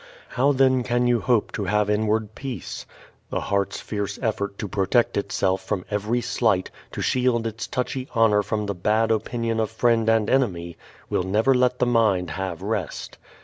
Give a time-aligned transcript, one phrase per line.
[0.29, 2.87] How then can you hope to have inward peace?
[3.29, 8.41] The heart's fierce effort to protect itself from every slight, to shield its touchy honor
[8.41, 10.75] from the bad opinion of friend and enemy,
[11.11, 13.19] will never let the mind have rest.